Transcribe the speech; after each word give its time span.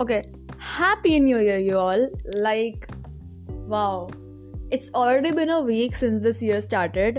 Okay, 0.00 0.32
happy 0.58 1.20
new 1.20 1.36
year, 1.36 1.58
you 1.58 1.76
all. 1.76 2.08
Like, 2.24 2.88
wow, 3.68 4.08
it's 4.70 4.90
already 4.94 5.30
been 5.30 5.50
a 5.50 5.60
week 5.60 5.94
since 5.94 6.22
this 6.22 6.40
year 6.42 6.60
started. 6.66 7.18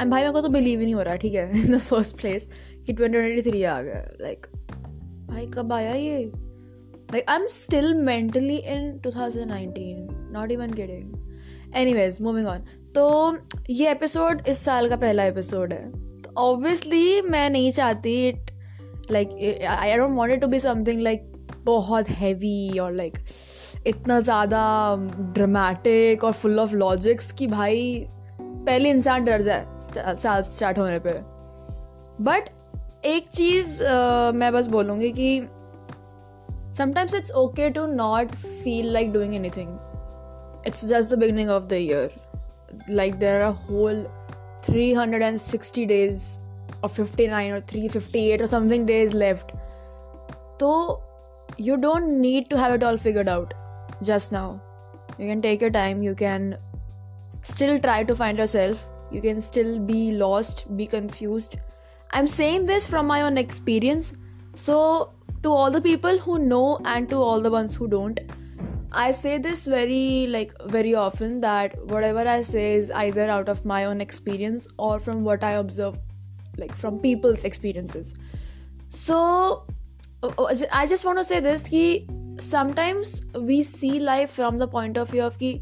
And 0.00 0.10
भाई 0.10 0.20
मेरे 0.20 0.32
को 0.32 0.40
तो 0.40 0.48
believe 0.48 0.80
ही 0.80 0.84
नहीं 0.84 0.94
हो 0.94 1.02
रहा 1.02 1.14
ठीक 1.22 1.34
है? 1.34 1.60
इन 1.60 1.72
द 1.72 1.78
फ़र्स्ट 1.78 2.16
प्लेस 2.16 2.46
कि 2.86 2.92
ट्वेंटी 2.92 3.18
ट्वेंटी 3.18 3.50
थ्री 3.50 3.62
आ 3.62 3.80
गया। 3.82 4.02
लाइक 4.20 4.46
भाई 5.30 5.46
कब 5.54 5.72
आया 5.72 5.94
ये? 5.94 6.18
Like 7.12 7.24
I 7.28 7.36
am 7.36 7.46
still 7.50 7.94
mentally 7.94 8.56
in 8.56 8.98
two 9.04 9.10
thousand 9.10 9.48
nineteen 9.50 10.06
not 10.32 10.52
even 10.52 10.72
kidding 10.72 11.74
anyways 11.94 12.20
moving 12.22 12.46
on 12.46 12.66
तो 12.94 13.36
ये 13.70 13.90
एपिसोड 13.90 14.42
इस 14.48 14.64
साल 14.64 14.88
का 14.88 14.96
पहला 14.96 15.24
एपिसोड 15.24 15.72
है। 15.72 15.82
तो 16.22 16.32
ऑब्वियसली 16.40 17.20
मैं 17.22 17.48
नहीं 17.50 17.70
चाहती 17.70 18.28
it 18.28 18.50
like 19.10 19.28
I 19.78 19.96
don't 19.96 20.16
want 20.16 20.34
it 20.34 20.40
to 20.40 20.46
be 20.46 20.60
something 20.60 21.02
like 21.02 21.26
बहुत 21.64 22.08
हैवी 22.08 22.78
और 22.78 22.92
लाइक 22.92 23.18
इतना 23.86 24.20
ज़्यादा 24.20 24.96
ड्रामेटिक 25.34 26.24
और 26.24 26.32
फुल 26.32 26.60
ऑफ़ 26.60 26.74
लॉजिक्स 26.74 27.32
कि 27.32 27.46
भाई, 27.46 28.06
पहले 28.40 28.90
इंसान 28.90 29.24
डर 29.24 29.42
जाए 29.42 29.66
साल 30.16 30.42
स्टार्ट 30.42 30.78
होने 30.78 30.98
पे। 30.98 31.12
बट 32.24 32.48
एक 33.04 33.28
चीज़ 33.28 33.82
मैं 34.34 34.52
बस 34.52 34.66
बोलूँगी 34.66 35.10
कि 35.12 35.40
sometimes 36.76 37.14
it's 37.14 37.30
okay 37.32 37.70
to 37.70 37.86
not 37.86 38.34
feel 38.34 38.92
like 38.92 39.12
doing 39.12 39.34
anything 39.50 39.68
it's 40.66 40.84
just 40.84 41.10
the 41.10 41.18
beginning 41.18 41.50
of 41.50 41.64
the 41.64 41.72
year 41.72 42.10
like 42.90 43.14
there 43.14 43.42
are 43.42 43.52
whole 43.70 44.06
360 44.62 45.86
days 45.86 46.38
or 46.82 46.88
59 46.88 47.52
or 47.52 47.60
358 47.60 48.42
or 48.42 48.46
something 48.46 48.86
days 48.86 49.14
left 49.14 49.52
so 50.60 50.70
you 51.56 51.76
don't 51.76 52.20
need 52.20 52.48
to 52.50 52.58
have 52.58 52.72
it 52.72 52.82
all 52.82 52.96
figured 52.96 53.28
out 53.28 53.54
just 54.02 54.32
now. 54.32 54.62
You 55.18 55.26
can 55.26 55.42
take 55.42 55.60
your 55.60 55.70
time. 55.70 56.02
You 56.02 56.14
can 56.14 56.56
still 57.42 57.78
try 57.78 58.04
to 58.04 58.16
find 58.16 58.38
yourself. 58.38 58.88
You 59.10 59.20
can 59.20 59.40
still 59.40 59.78
be 59.78 60.12
lost 60.12 60.76
be 60.76 60.86
confused. 60.86 61.56
I'm 62.12 62.26
saying 62.26 62.66
this 62.66 62.86
from 62.86 63.06
my 63.06 63.22
own 63.22 63.38
experience. 63.38 64.12
So 64.54 65.12
to 65.42 65.50
all 65.50 65.70
the 65.70 65.80
people 65.80 66.18
who 66.18 66.38
know 66.38 66.78
and 66.84 67.08
to 67.08 67.16
all 67.16 67.40
the 67.40 67.50
ones 67.50 67.74
who 67.74 67.88
don't 67.88 68.20
i 68.92 69.10
say 69.10 69.38
this 69.38 69.66
very 69.66 70.26
like 70.26 70.52
very 70.66 70.94
often 70.94 71.40
that 71.40 71.76
whatever 71.86 72.24
i 72.28 72.42
say 72.42 72.74
is 72.74 72.90
either 72.90 73.30
out 73.30 73.48
of 73.48 73.64
my 73.64 73.84
own 73.84 74.00
experience 74.00 74.66
or 74.76 74.98
from 75.00 75.22
what 75.24 75.44
i 75.44 75.52
observe 75.52 75.98
like 76.60 76.74
from 76.76 76.98
people's 76.98 77.44
experiences. 77.44 78.14
So 78.88 79.66
I 80.23 80.87
just 80.87 81.05
want 81.05 81.19
to 81.19 81.25
say 81.25 81.39
this 81.39 81.67
कि 81.69 82.41
sometimes 82.41 83.21
we 83.35 83.63
see 83.63 83.99
life 83.99 84.31
from 84.31 84.57
the 84.57 84.67
point 84.67 84.97
of 84.97 85.09
view 85.09 85.23
of 85.23 85.37
कि 85.37 85.61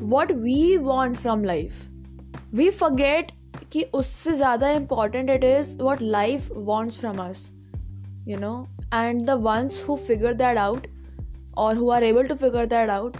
what 0.00 0.32
we 0.32 0.78
want 0.78 1.18
from 1.18 1.42
life. 1.44 1.88
We 2.52 2.70
forget 2.70 3.32
कि 3.72 3.82
उससे 3.94 4.36
ज़्यादा 4.36 4.74
important 4.76 5.30
it 5.30 5.44
is 5.44 5.74
what 5.76 6.00
life 6.00 6.50
wants 6.50 7.00
from 7.00 7.20
us. 7.20 7.50
You 8.26 8.36
know, 8.36 8.68
and 8.92 9.26
the 9.26 9.36
ones 9.36 9.80
who 9.82 9.96
figure 9.96 10.34
that 10.34 10.56
out 10.56 10.86
or 11.56 11.74
who 11.74 11.90
are 11.90 12.02
able 12.02 12.24
to 12.24 12.36
figure 12.36 12.66
that 12.66 12.88
out 12.88 13.16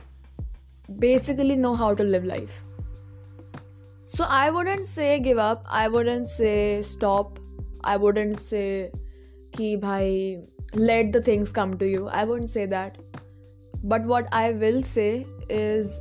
basically 0.98 1.56
know 1.56 1.74
how 1.74 1.94
to 1.94 2.04
live 2.04 2.24
life. 2.24 2.62
So 4.04 4.24
I 4.28 4.50
wouldn't 4.50 4.86
say 4.86 5.20
give 5.20 5.38
up. 5.38 5.64
I 5.68 5.88
wouldn't 5.88 6.28
say 6.28 6.82
stop. 6.82 7.38
I 7.84 7.96
wouldn't 7.96 8.38
say 8.38 8.90
कि 9.54 9.76
भाई 9.80 10.36
let 10.74 11.12
the 11.12 11.20
things 11.20 11.52
come 11.52 11.76
to 11.78 11.88
you. 11.88 12.08
I 12.08 12.24
won't 12.24 12.48
say 12.48 12.66
that. 12.66 12.98
But 13.82 14.04
what 14.04 14.28
I 14.32 14.52
will 14.52 14.82
say 14.82 15.26
is 15.48 16.00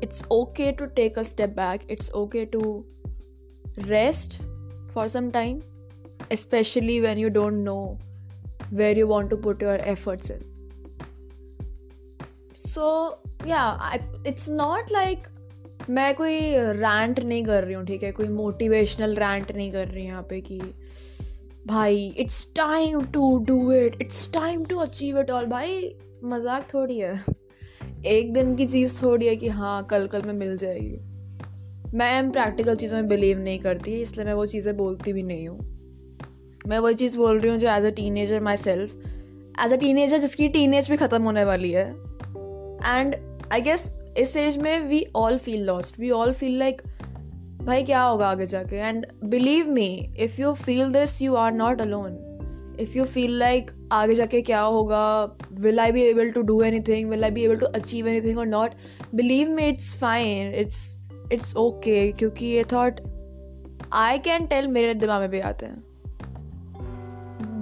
it's 0.00 0.22
okay 0.30 0.72
to 0.72 0.86
take 0.88 1.16
a 1.16 1.24
step 1.24 1.54
back, 1.54 1.84
it's 1.88 2.10
okay 2.14 2.44
to 2.46 2.84
rest 3.86 4.40
for 4.92 5.08
some 5.08 5.30
time, 5.30 5.62
especially 6.30 7.00
when 7.00 7.18
you 7.18 7.30
don't 7.30 7.64
know 7.64 7.98
where 8.70 8.96
you 8.96 9.06
want 9.06 9.30
to 9.30 9.36
put 9.36 9.60
your 9.60 9.78
efforts 9.80 10.30
in. 10.30 10.44
So, 12.54 13.18
yeah, 13.44 13.98
it's 14.24 14.48
not 14.48 14.90
like 14.90 15.28
मैं 15.88 16.14
कोई 16.14 16.38
rant 16.76 17.18
नहीं 17.20 17.44
कर 17.44 17.64
रही 17.64 17.74
हूँ 17.74 17.84
ठीक 17.86 18.02
है 18.02 18.10
कोई 18.12 18.28
motivational 18.28 19.14
rant 19.16 19.52
नहीं 19.56 19.70
कर 19.72 19.88
रही 19.88 20.02
हूँ 20.02 20.10
यहाँ 20.10 20.22
पे 20.30 20.40
कि 20.40 20.58
भाई 21.71 22.07
it's 22.19 22.45
time 22.55 23.01
to 23.13 23.37
do 23.47 23.71
it 23.71 24.01
it's 24.01 24.31
time 24.33 24.63
to 24.65 24.77
achieve 24.79 25.19
it 25.19 25.29
all 25.31 25.45
भाई, 25.47 25.95
मज़ाक 26.23 26.67
थोड़ी 26.73 26.97
है। 26.99 27.13
एक 28.07 28.33
दिन 28.33 28.55
की 28.55 28.65
चीज़ 28.67 29.01
थोड़ी 29.01 29.27
है 29.27 29.35
कि 29.35 29.47
हाँ 29.49 29.85
कल 29.85 30.07
कल 30.07 30.21
में 30.21 30.33
मिल 30.35 30.57
जाएगी। 30.57 30.97
मैं 31.97 32.31
प्रैक्टिकल 32.31 32.75
चीज़ों 32.75 32.97
में 32.97 33.07
बिलीव 33.07 33.39
नहीं 33.39 33.59
करती, 33.59 33.91
इसलिए 34.01 34.25
मैं 34.25 34.33
वो 34.33 34.45
चीज़ें 34.45 34.75
बोलती 34.77 35.13
भी 35.13 35.23
नहीं 35.23 35.47
हूँ। 35.47 35.59
मैं 36.67 36.79
वही 36.79 36.95
चीज़ 36.95 37.17
बोल 37.17 37.39
रही 37.39 37.51
हूँ 37.51 37.59
जो 37.59 37.69
as 37.69 37.85
a 37.85 37.89
teenager 38.17 38.41
myself 38.57 39.05
as 39.65 39.73
a 39.73 39.77
teenager 39.97 40.17
जिसकी 40.17 40.47
टीन 40.49 40.73
एज 40.73 40.89
भी 40.91 40.97
ख़त्म 40.97 41.23
होने 41.23 41.43
वाली 41.43 41.71
है। 41.71 41.87
एंड 41.87 43.15
आई 43.53 43.61
गेस 43.61 43.89
इस 44.17 44.35
एज 44.37 44.57
में 44.57 44.79
we 44.87 45.05
all 45.15 45.37
feel 45.37 45.63
lost 45.65 45.99
we 45.99 46.09
all 46.11 46.33
feel 46.33 46.57
like 46.59 46.81
भाई 47.61 47.83
क्या 47.83 48.01
होगा 48.01 48.27
आगे 48.27 48.45
जाके? 48.45 48.75
And 48.75 49.05
believe 49.23 49.67
me 49.69 49.87
if 50.17 50.41
you 50.41 50.53
feel 50.53 50.91
this 50.93 51.21
you 51.21 51.35
are 51.35 51.51
not 51.51 51.81
alone 51.81 52.77
if 52.79 52.97
you 52.97 53.05
feel 53.05 53.37
like 53.39 53.71
आगे 53.91 54.15
जाके 54.15 54.41
क्या 54.41 54.61
होगा? 54.61 55.37
Will 55.51 55.79
I 55.79 55.91
be 55.91 56.01
able 56.01 56.31
to 56.31 56.41
do 56.41 56.61
anything 56.79 57.09
will 57.09 57.23
I 57.23 57.31
be 57.31 57.43
able 57.43 57.55
to 57.55 57.65
achieve 57.65 58.07
anything 58.21 58.39
और 58.39 58.45
not 58.45 58.71
believe 59.15 59.49
me 59.49 59.63
it's 59.63 59.95
fine 59.97 60.53
it's 60.55 60.97
it's 61.33 61.55
okay 61.55 62.11
क्योंकि 62.11 62.45
ये 62.45 62.63
thought 62.63 62.99
I 63.93 64.17
can 64.19 64.45
tell 64.45 64.67
मेरे 64.67 64.93
दिमाग 64.93 65.21
में 65.21 65.29
भी 65.29 65.39
आते 65.39 65.65
हैं। 65.65 65.83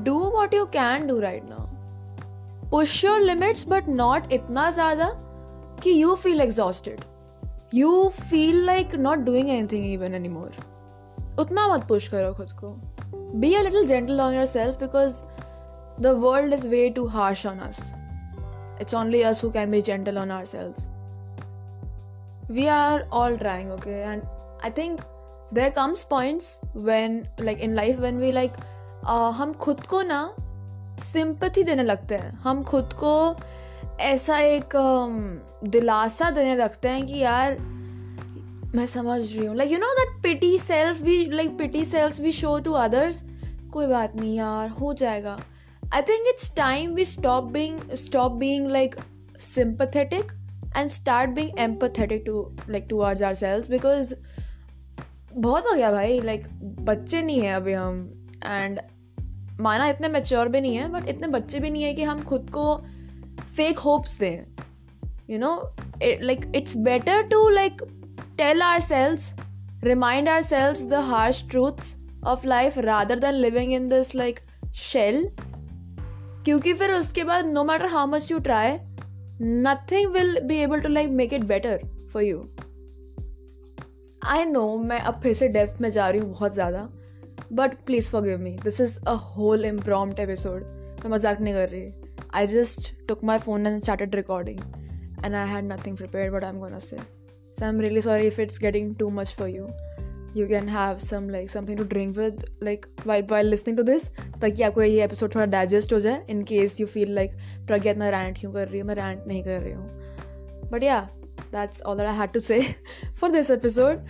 Do 0.03 0.19
what 0.19 0.53
you 0.53 0.65
can 0.65 1.07
do 1.07 1.19
right 1.19 1.43
now 1.45 2.69
push 2.69 3.05
your 3.05 3.19
limits 3.19 3.65
but 3.67 3.89
not 3.89 4.33
इतना 4.33 4.71
ज़्यादा 4.71 5.11
कि 5.83 6.01
you 6.03 6.15
feel 6.15 6.41
exhausted 6.41 6.99
you 7.73 8.07
feel 8.09 8.63
like 8.65 8.95
not 8.95 9.19
doing 9.19 9.49
anything 9.49 9.85
even 9.85 10.13
any 10.15 10.29
more 10.29 10.55
उतना 11.39 11.67
मत 11.67 11.83
पुश 11.87 12.07
करो 12.07 12.33
खुद 12.33 12.51
को. 12.51 12.69
Be 13.39 13.53
a 13.53 13.61
little 13.63 13.85
gentle 13.85 14.21
on 14.21 14.33
yourself 14.45 14.79
because 14.79 15.21
the 16.01 16.13
world 16.23 16.53
is 16.53 16.67
way 16.67 16.89
too 16.89 17.05
harsh 17.07 17.45
on 17.45 17.59
us 17.59 17.79
it's 18.81 18.95
only 18.95 19.21
us 19.21 19.43
who 19.43 19.49
can 19.49 19.71
be 19.71 19.81
gentle 19.81 20.17
on 20.17 20.31
ourselves 20.45 20.87
we 22.51 22.65
are 22.67 23.07
all 23.13 23.37
trying 23.37 23.71
okay 23.71 24.01
and 24.01 24.23
I 24.63 24.71
think 24.77 25.01
there 25.53 25.69
comes 25.69 26.03
points 26.03 26.59
when 26.75 27.23
like 27.41 27.59
in 27.59 27.73
life 27.75 27.99
when 27.99 28.19
we 28.19 28.31
like 28.31 28.51
हम 29.35 29.53
खुद 29.53 29.85
को 29.87 30.01
ना 30.01 30.21
sympathy 31.03 31.63
देने 31.63 31.83
लगते 31.83 32.15
हैं. 32.15 32.31
हम 32.43 32.63
खुद 32.63 32.93
को 32.93 33.11
ऐसा 33.99 34.37
एक 34.39 34.73
दिलासा 35.63 36.29
देने 36.31 36.55
लगते 36.55 36.89
हैं 36.89 37.05
कि 37.05 37.17
यार 37.19 37.57
मैं 38.75 38.85
समझ 38.85 39.21
रही 39.21 39.45
हूँ। 39.45 39.55
Like 39.57 39.71
you 39.71 39.77
know 39.77 39.93
that 39.93 40.21
pity 40.23 40.57
self 40.59 41.01
we 41.01 41.25
like 41.31 41.57
pity 41.57 41.83
self 41.85 42.19
we 42.19 42.31
show 42.31 42.57
to 42.59 42.71
others 42.73 43.21
कोई 43.73 43.87
बात 43.87 44.15
नहीं 44.15 44.35
यार 44.35 44.69
हो 44.69 44.93
जाएगा। 44.93 45.39
I 45.93 46.01
think 46.01 46.27
it's 46.27 46.53
time 46.55 46.93
we 46.93 47.05
stop 47.05 47.43
being 47.43 47.79
stop 47.95 48.31
being 48.31 48.67
like 48.67 48.95
sympathetic 49.39 50.31
and 50.77 50.89
start 50.89 51.31
being 51.31 51.59
empathetic 51.59 52.23
to 52.25 52.41
like 52.69 52.87
to 52.89 53.01
our 53.01 53.23
ourselves 53.33 53.69
because 53.69 54.13
बहुत 55.33 55.67
हो 55.67 55.73
गया 55.73 55.91
भाई 55.91 56.19
लाइक 56.21 56.43
like, 56.43 56.53
बच्चे 56.87 57.21
नहीं 57.21 57.41
हैं 57.41 57.53
अभी 57.53 57.73
हम। 57.73 57.99
एंड 58.45 58.79
माना 59.61 59.87
इतने 59.87 60.07
मेच्योर 60.07 60.47
भी 60.47 60.61
नहीं 60.61 60.75
है 60.75 60.87
बट 60.91 61.09
इतने 61.09 61.27
बच्चे 61.27 61.59
भी 61.59 61.69
नहीं 61.69 61.83
है 61.83 61.93
कि 61.93 62.03
हम 62.03 62.23
खुद 62.23 62.49
को 62.49 62.81
fake 63.59 63.79
hopes 63.79 64.17
there 64.17 64.45
you 65.27 65.37
know 65.37 65.55
it, 66.01 66.21
like 66.23 66.47
it's 66.53 66.75
better 66.75 67.21
to 67.27 67.39
like 67.51 67.81
tell 68.37 68.61
ourselves 68.61 69.33
remind 69.83 70.27
ourselves 70.27 70.87
the 70.87 71.01
harsh 71.01 71.41
truths 71.43 71.95
of 72.23 72.43
life 72.45 72.77
rather 72.83 73.15
than 73.17 73.41
living 73.41 73.71
in 73.71 73.89
this 73.89 74.13
like 74.15 74.43
shell 74.73 75.23
क्योंकि 76.45 76.73
फिर 76.73 76.91
उसके 76.93 77.23
बाद 77.23 77.45
no 77.45 77.63
matter 77.63 77.85
how 77.85 78.07
much 78.07 78.31
you 78.31 78.37
try 78.39 78.71
nothing 79.41 80.11
will 80.11 80.39
be 80.47 80.57
able 80.57 80.81
to 80.81 80.89
like 80.89 81.09
make 81.09 81.33
it 81.33 81.43
better 81.45 81.81
for 82.13 82.23
you 82.23 82.39
I 84.25 84.45
know 84.45 84.65
मैं 84.83 84.99
अब 84.99 85.19
फिर 85.23 85.33
से 85.33 85.47
depth 85.47 85.81
में 85.81 85.89
जा 85.89 86.09
रही 86.09 86.21
हूँ 86.21 86.31
बहुत 86.31 86.53
ज़्यादा 86.53 86.89
but 87.53 87.75
please 87.85 88.09
forgive 88.21 88.39
me 88.39 88.51
this 88.63 88.81
is 88.81 88.99
a 89.07 89.13
whole 89.27 89.65
impromptu 89.65 90.19
episode 90.19 90.63
मैं 91.03 91.11
मज़ाक 91.11 91.41
नहीं 91.41 91.53
कर 91.53 91.69
रही 91.69 91.91
I 92.31 92.45
just 92.45 92.93
took 93.07 93.23
my 93.23 93.39
phone 93.39 93.65
and 93.65 93.81
started 93.81 94.13
recording, 94.13 94.59
and 95.23 95.35
I 95.35 95.45
had 95.45 95.63
nothing 95.65 95.95
prepared 95.95 96.31
what 96.31 96.43
I'm 96.43 96.59
gonna 96.59 96.81
say. 96.81 96.99
So 97.51 97.65
I'm 97.65 97.79
really 97.79 98.01
sorry 98.01 98.27
if 98.27 98.37
it's 98.37 98.59
getting 98.59 98.95
too 98.95 99.09
much 99.11 99.35
for 99.35 99.47
you. 99.47 99.69
You 100.37 100.47
can 100.47 100.67
have 100.69 100.97
some 100.97 101.29
like 101.29 101.49
something 101.49 101.77
to 101.77 101.83
drink 101.83 102.17
with 102.17 102.43
like 102.63 102.85
while 103.07 103.25
while 103.31 103.47
listening 103.47 103.77
to 103.77 103.83
this 103.83 104.07
ताकि 104.41 104.63
आपको 104.63 104.81
ये 104.81 105.03
episode 105.03 105.33
थोड़ा 105.35 105.45
digest 105.45 105.93
हो 105.93 105.99
जाए 105.99 106.25
in 106.29 106.43
case 106.51 106.79
you 106.79 106.85
feel 106.87 107.13
like 107.15 107.31
Pragya 107.67 107.91
इतना 107.91 108.09
rant 108.09 108.39
क्यों 108.39 108.51
कर 108.53 108.67
रही 108.67 108.79
हूँ 108.79 108.87
मैं 108.87 108.95
रैंट 108.95 109.25
नहीं 109.27 109.43
कर 109.43 109.59
रही 109.61 109.73
हूँ 109.73 110.69
but 110.71 110.83
yeah 110.83 111.01
that's 111.51 111.81
all 111.81 112.01
I 112.01 112.15
had 112.17 112.31
to 112.31 112.39
say 112.39 112.61
for 113.19 113.31
this 113.31 113.51
episode 113.51 114.05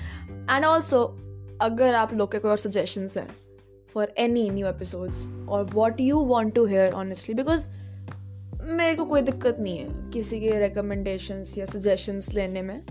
and 0.52 0.66
also 0.66 1.04
अगर 1.62 1.96
आप 1.96 2.14
लोग 2.14 2.32
के 2.32 2.40
कोई 2.40 2.52
और 2.52 2.58
सजेशंस 2.58 3.18
हैं 3.18 3.28
फॉर 3.94 4.14
एनी 4.18 4.50
न्यू 4.50 4.68
एपिसोड्स 4.68 5.26
और 5.50 5.70
what 5.74 6.02
you 6.02 6.20
want 6.26 6.56
to 6.56 6.66
hear 6.66 6.94
honestly 6.94 7.36
because 7.36 7.68
मेरे 8.70 8.96
को 8.96 9.06
कोई 9.06 9.22
दिक्कत 9.22 9.58
नहीं 9.60 9.78
है 9.78 10.10
किसी 10.12 10.40
के 10.40 10.60
रिकमेंडेशंस 10.60 11.58
या 11.58 11.66
सजेशंस 11.66 12.34
लेने 12.34 12.62
में। 12.62 12.82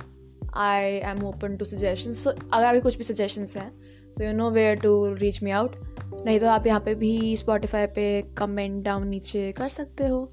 I 0.57 0.85
am 1.11 1.25
open 1.25 1.57
to 1.57 1.65
suggestions 1.65 2.23
so 2.25 2.31
अगर 2.31 2.65
अभी 2.65 2.81
कुछ 2.81 2.97
भी 2.97 3.05
सजेशंस 3.05 3.57
हैं 3.57 3.71
तो 4.15 4.25
you 4.25 4.33
know 4.33 4.51
where 4.51 4.77
to 4.77 5.15
reach 5.15 5.43
me 5.43 5.51
out 5.51 5.77
नहीं 6.27 6.39
तो 6.41 6.47
आप 6.49 6.67
यहाँ 6.67 6.81
पे 6.81 6.95
भी 6.95 7.37
स्पॉटिफाई 7.37 7.87
पे 7.87 8.11
कमेंट 8.39 8.83
डाउन 8.85 9.09
नीचे 9.09 9.51
कर 9.53 9.69
सकते 9.69 10.07
हो। 10.07 10.31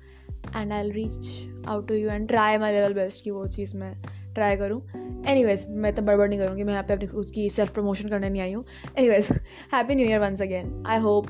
And 0.56 0.72
I 0.74 0.90
reach 0.90 1.66
out 1.68 1.88
to 1.88 1.96
you 1.96 2.10
and 2.10 2.28
try 2.28 2.58
my 2.58 2.74
level 2.74 2.94
best 2.94 3.24
की 3.24 3.32
वो 3.32 3.46
चीज़ 3.48 3.76
मैं 3.78 3.94
ट्राई 4.34 4.58
करूँ। 4.58 4.82
एनी 5.28 5.44
वेज 5.46 5.66
मैं 5.70 5.94
तो 5.96 6.02
बड़बड़ 6.02 6.28
नहीं 6.30 6.40
करूँगी। 6.40 6.64
मैं 6.64 6.74
यहाँ 6.74 6.84
पे 6.84 6.94
अपनी 6.94 7.08
खुद 7.08 7.32
की 7.36 7.50
सेल्फ 7.50 7.74
प्रमोशन 7.74 8.10
करने 8.10 8.30
नहीं 8.30 8.42
आई 8.42 8.54
हूँ। 8.54 8.66
Anyways 9.10 9.28
happy 9.74 9.96
new 9.96 10.08
year 10.08 10.20
once 10.20 10.42
again 10.42 10.84
I 10.88 11.00
hope 11.00 11.28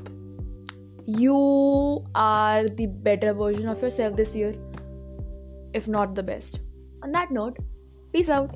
you 1.06 2.04
are 2.16 2.68
the 2.68 2.88
better 2.88 3.34
version 3.34 3.68
of 3.68 3.82
yourself 3.82 4.16
this 4.16 4.36
year, 4.36 4.56
if 5.74 5.88
not 5.88 6.16
the 6.16 6.24
best. 6.24 6.60
On 7.04 7.12
that 7.12 7.32
note, 7.32 7.58
peace 8.12 8.30
out. 8.30 8.56